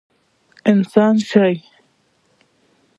[0.71, 1.47] انسان شه!